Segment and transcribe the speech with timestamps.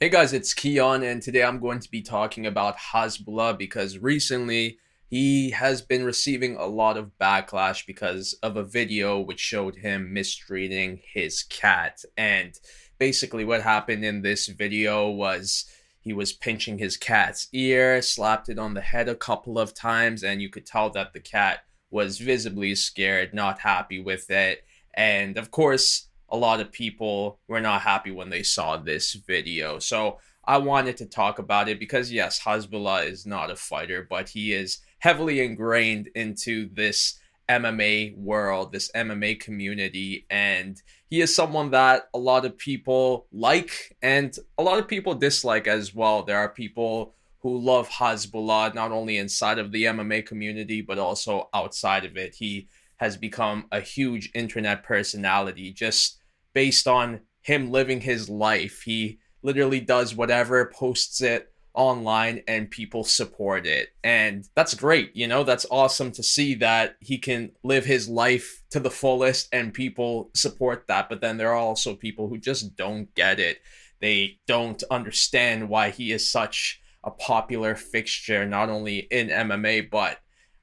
[0.00, 4.78] Hey guys, it's Kiiyon, and today I'm going to be talking about Hasbulla because recently
[5.08, 10.12] he has been receiving a lot of backlash because of a video which showed him
[10.12, 12.04] mistreating his cat.
[12.16, 12.54] And
[13.00, 15.64] basically, what happened in this video was
[16.00, 20.22] he was pinching his cat's ear, slapped it on the head a couple of times,
[20.22, 24.64] and you could tell that the cat was visibly scared, not happy with it.
[24.94, 29.78] And of course, a lot of people were not happy when they saw this video.
[29.78, 34.30] So I wanted to talk about it because, yes, Hasbulla is not a fighter, but
[34.30, 41.70] he is heavily ingrained into this MMA world, this MMA community, and he is someone
[41.70, 46.22] that a lot of people like and a lot of people dislike as well.
[46.22, 51.48] There are people who love Hasbulla not only inside of the MMA community but also
[51.54, 52.34] outside of it.
[52.34, 56.18] He has become a huge internet personality just
[56.52, 58.82] based on him living his life.
[58.82, 63.90] He literally does whatever, posts it online, and people support it.
[64.02, 65.14] And that's great.
[65.14, 69.48] You know, that's awesome to see that he can live his life to the fullest
[69.52, 71.08] and people support that.
[71.08, 73.58] But then there are also people who just don't get it.
[74.00, 80.18] They don't understand why he is such a popular fixture, not only in MMA, but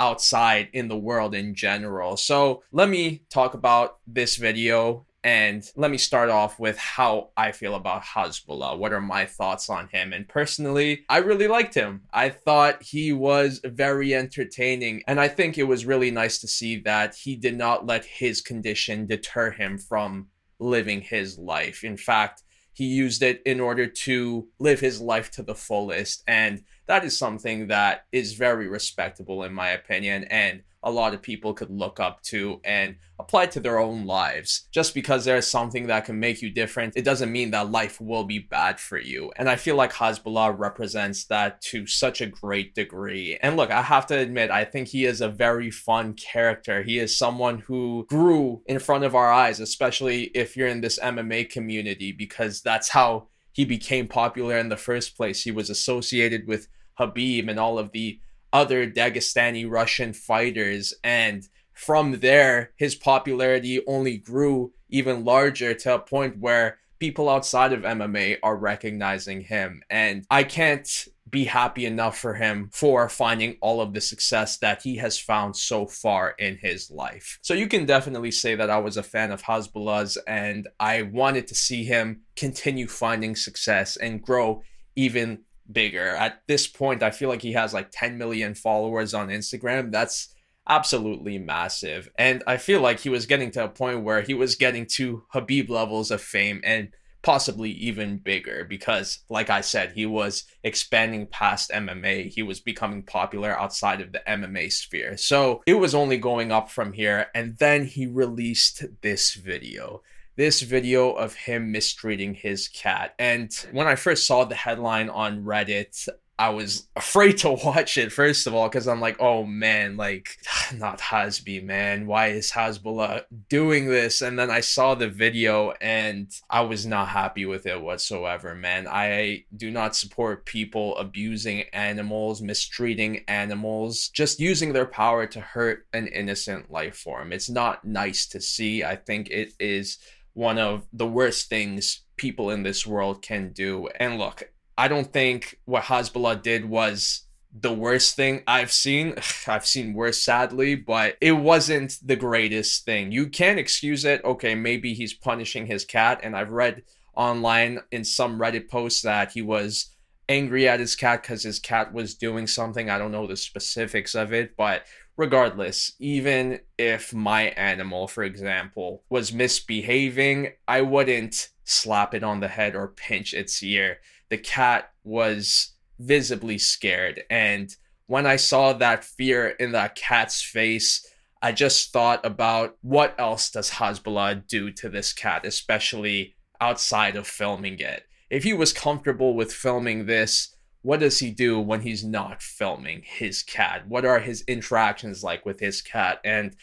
[0.00, 2.16] outside in the world in general.
[2.16, 7.52] So let me talk about this video and let me start off with how I
[7.52, 8.78] feel about Hasbulla.
[8.78, 10.14] What are my thoughts on him?
[10.14, 12.04] And personally, I really liked him.
[12.14, 15.02] I thought he was very entertaining.
[15.06, 18.40] And I think it was really nice to see that he did not let his
[18.40, 21.84] condition deter him from living his life.
[21.84, 26.24] In fact, he used it in order to live his life to the fullest.
[26.26, 30.24] And that is something that is very respectable, in my opinion.
[30.30, 34.68] And a lot of people could look up to and apply to their own lives.
[34.72, 38.24] Just because there's something that can make you different, it doesn't mean that life will
[38.24, 39.30] be bad for you.
[39.36, 43.38] And I feel like Hasbulla represents that to such a great degree.
[43.42, 46.82] And look, I have to admit, I think he is a very fun character.
[46.82, 50.98] He is someone who grew in front of our eyes, especially if you're in this
[50.98, 55.42] MMA community, because that's how he became popular in the first place.
[55.42, 58.20] He was associated with Khabib and all of the
[58.52, 60.94] other Dagestani Russian fighters.
[61.04, 67.72] And from there, his popularity only grew even larger to a point where people outside
[67.72, 69.82] of MMA are recognizing him.
[69.88, 74.82] And I can't be happy enough for him for finding all of the success that
[74.82, 77.38] he has found so far in his life.
[77.42, 81.46] So you can definitely say that I was a fan of Hasbulla's and I wanted
[81.48, 84.62] to see him continue finding success and grow
[84.96, 85.40] even
[85.70, 86.08] bigger.
[86.08, 89.92] At this point, I feel like he has like 10 million followers on Instagram.
[89.92, 90.34] That's
[90.68, 92.10] absolutely massive.
[92.18, 95.24] And I feel like he was getting to a point where he was getting to
[95.34, 96.90] Khabib levels of fame and
[97.22, 102.32] possibly even bigger because like I said, he was expanding past MMA.
[102.32, 105.16] He was becoming popular outside of the MMA sphere.
[105.16, 110.02] So, it was only going up from here and then he released this video
[110.38, 113.12] this video of him mistreating his cat.
[113.18, 118.12] And when I first saw the headline on Reddit, I was afraid to watch it
[118.12, 120.38] first of all because I'm like, oh man, like
[120.76, 122.06] not Hasby, man.
[122.06, 124.22] Why is Hasbulla doing this?
[124.22, 128.86] And then I saw the video and I was not happy with it whatsoever, man.
[128.88, 135.86] I do not support people abusing animals, mistreating animals, just using their power to hurt
[135.92, 137.32] an innocent life form.
[137.32, 138.84] It's not nice to see.
[138.84, 139.98] I think it is
[140.38, 143.88] one of the worst things people in this world can do.
[143.98, 144.44] And look,
[144.78, 149.16] I don't think what Hasbulla did was the worst thing I've seen.
[149.48, 153.10] I've seen worse, sadly, but it wasn't the greatest thing.
[153.10, 154.24] You can excuse it.
[154.24, 156.20] Okay, maybe he's punishing his cat.
[156.22, 156.84] And I've read
[157.16, 159.90] online in some Reddit posts that he was
[160.28, 162.88] angry at his cat because his cat was doing something.
[162.88, 164.84] I don't know the specifics of it, but
[165.18, 172.48] regardless, even if my animal, for example, was misbehaving, I wouldn't slap it on the
[172.48, 173.98] head or pinch its ear.
[174.30, 177.24] The cat was visibly scared.
[177.28, 177.74] And
[178.06, 181.04] when I saw that fear in that cat's face,
[181.42, 187.26] I just thought about what else does Hasbulla do to this cat, especially outside of
[187.26, 188.04] filming it.
[188.30, 190.54] If he was comfortable with filming this,
[190.88, 193.86] what does he do when he's not filming his cat?
[193.86, 196.18] What are his interactions like with his cat?
[196.24, 196.56] And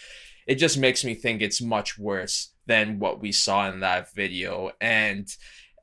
[0.48, 4.72] it just makes me think it's much worse than what we saw in that video.
[4.82, 5.28] And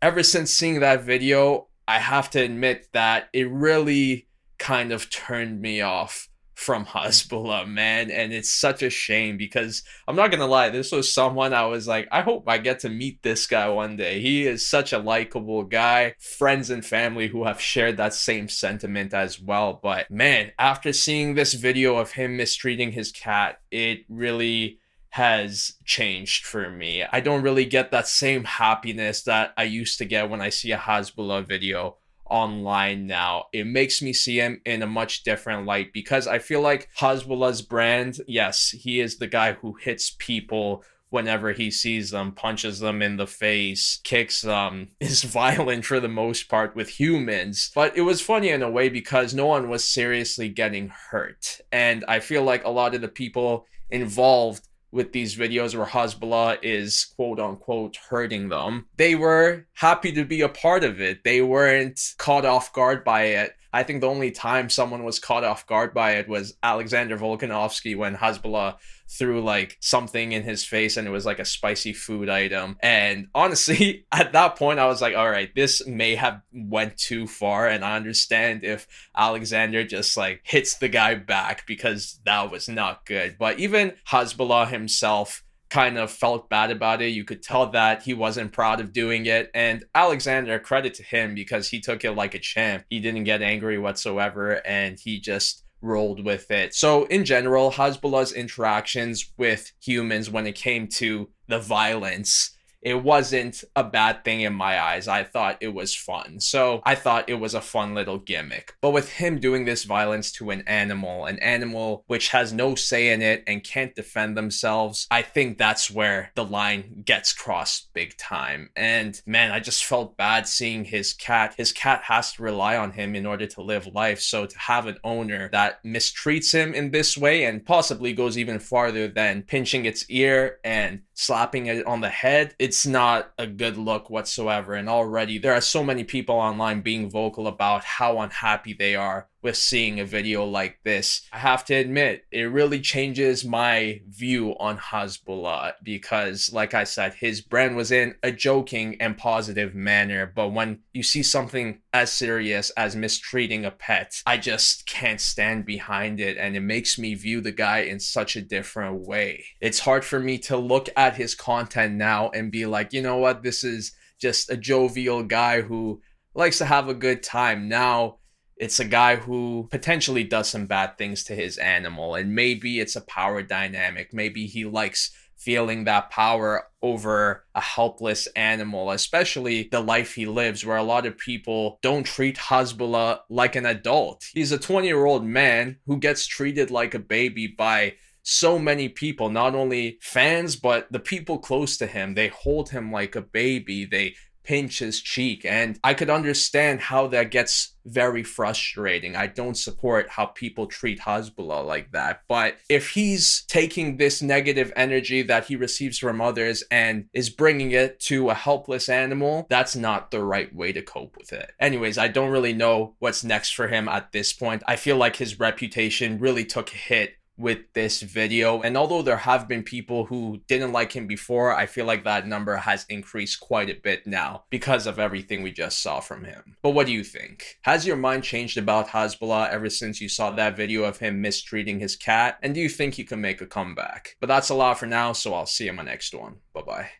[0.02, 4.26] ever since seeing that video, I have to admit that it really
[4.58, 6.28] kind of turned me off
[6.62, 8.10] from Hasbulla, man.
[8.10, 11.88] And it's such a shame because I'm not gonna lie, this was someone I was
[11.88, 14.20] like, I hope I get to meet this guy one day.
[14.20, 19.12] He is such a likable guy, friends and family who have shared that same sentiment
[19.12, 19.80] as well.
[19.82, 24.78] But man, after seeing this video of him mistreating his cat, it really
[25.10, 27.04] has changed for me.
[27.12, 30.72] I don't really get that same happiness that I used to get when I see
[30.72, 31.98] a Hasbulla video
[32.32, 33.44] online now.
[33.52, 37.60] It makes me see him in a much different light because I feel like Hasbulla's
[37.60, 43.02] brand, yes, he is the guy who hits people whenever he sees them, punches them
[43.02, 47.70] in the face, kicks them, um, is violent for the most part with humans.
[47.74, 51.60] But it was funny in a way because no one was seriously getting hurt.
[51.70, 56.58] And I feel like a lot of the people involved with these videos where Hasbulla
[56.62, 58.86] is quote unquote hurting them.
[58.96, 61.24] They were happy to be a part of it.
[61.24, 63.56] They weren't caught off guard by it.
[63.72, 67.96] I think the only time someone was caught off guard by it was Alexander Volkanovski
[67.96, 68.76] when Hasbulla
[69.08, 72.76] threw like something in his face and it was like a spicy food item.
[72.82, 77.26] And honestly, at that point I was like, all right, this may have went too
[77.26, 78.86] far and I understand if
[79.16, 83.36] Alexander just like hits the guy back because that was not good.
[83.38, 85.42] But even Hasbulla himself
[85.72, 87.08] kind of felt bad about it.
[87.08, 89.50] You could tell that he wasn't proud of doing it.
[89.54, 92.84] And Alexander, credit to him because he took it like a champ.
[92.90, 96.74] He didn't get angry whatsoever and he just rolled with it.
[96.74, 102.50] So, in general, Hasbulla's interactions with humans when it came to the violence
[102.82, 105.06] it wasn't a bad thing in my eyes.
[105.06, 106.40] I thought it was fun.
[106.40, 108.74] So I thought it was a fun little gimmick.
[108.80, 113.12] But with him doing this violence to an animal, an animal which has no say
[113.12, 118.16] in it and can't defend themselves, I think that's where the line gets crossed big
[118.16, 118.70] time.
[118.74, 121.54] And man, I just felt bad seeing his cat.
[121.56, 124.20] His cat has to rely on him in order to live life.
[124.20, 128.58] So to have an owner that mistreats him in this way and possibly goes even
[128.58, 133.76] farther than pinching its ear and slapping it on the head, it's not a good
[133.76, 134.72] look whatsoever.
[134.72, 139.28] And already there are so many people online being vocal about how unhappy they are
[139.42, 141.22] with seeing a video like this.
[141.32, 147.14] I have to admit, it really changes my view on Hasbulla because, like I said,
[147.14, 150.32] his brand was in a joking and positive manner.
[150.32, 155.66] But when you see something as serious as mistreating a pet, I just can't stand
[155.66, 156.36] behind it.
[156.36, 159.44] And it makes me view the guy in such a different way.
[159.60, 163.16] It's hard for me to look at his content now and be like, you know
[163.16, 166.00] what, this is just a jovial guy who
[166.34, 167.68] likes to have a good time.
[167.68, 168.18] Now,
[168.56, 172.96] it's a guy who potentially does some bad things to his animal and maybe it's
[172.96, 179.80] a power dynamic maybe he likes feeling that power over a helpless animal especially the
[179.80, 184.52] life he lives where a lot of people don't treat Hasbulla like an adult he's
[184.52, 189.30] a 20 year old man who gets treated like a baby by so many people,
[189.30, 192.14] not only fans, but the people close to him.
[192.14, 193.84] They hold him like a baby.
[193.84, 194.14] They
[194.44, 195.44] pinch his cheek.
[195.44, 199.16] And I could understand how that gets very frustrating.
[199.16, 202.22] I don't support how people treat Hasbulla like that.
[202.28, 207.72] But if he's taking this negative energy that he receives from others and is bringing
[207.72, 211.52] it to a helpless animal, that's not the right way to cope with it.
[211.58, 214.62] Anyways, I don't really know what's next for him at this point.
[214.68, 218.60] I feel like his reputation really took a hit with this video.
[218.62, 222.26] And although there have been people who didn't like him before, I feel like that
[222.26, 226.56] number has increased quite a bit now because of everything we just saw from him.
[226.62, 227.58] But what do you think?
[227.62, 231.80] Has your mind changed about Hasbulla ever since you saw that video of him mistreating
[231.80, 232.38] his cat?
[232.42, 234.16] And do you think he can make a comeback?
[234.20, 236.36] But that's a lot for now, so I'll see you in my next one.
[236.54, 236.92] Bye bye.